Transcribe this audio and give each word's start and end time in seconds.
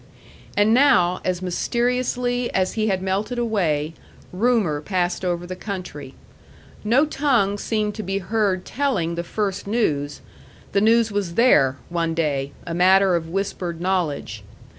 And 0.57 0.73
now, 0.73 1.21
as 1.23 1.43
mysteriously 1.43 2.51
as 2.55 2.73
he 2.73 2.87
had 2.87 3.03
melted 3.03 3.37
away, 3.37 3.93
rumor 4.33 4.81
passed 4.81 5.23
over 5.23 5.45
the 5.45 5.55
country. 5.55 6.15
No 6.83 7.05
tongue 7.05 7.59
seemed 7.59 7.93
to 7.93 8.01
be 8.01 8.17
heard 8.17 8.65
telling 8.65 9.13
the 9.13 9.23
first 9.23 9.67
news; 9.67 10.21
the 10.71 10.81
news 10.81 11.11
was 11.11 11.35
there, 11.35 11.77
one 11.89 12.15
day, 12.15 12.51
a 12.65 12.73
matter 12.73 13.13
of 13.15 13.29
whispered 13.29 13.79
knowledge. 13.79 14.43